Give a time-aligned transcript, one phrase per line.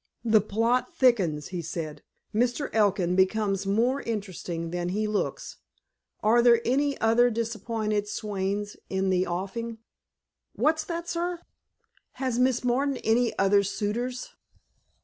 [0.25, 2.01] "The plot thickens," he said.
[2.33, 2.71] "Mr.
[2.73, 5.57] Elkin becomes more interesting than he looks.
[6.23, 6.59] Are there
[6.99, 9.77] other disappointed swains in the offing?"
[10.55, 11.41] "What's that, sir?"
[12.13, 14.29] "Has Miss Martin any other suitors?"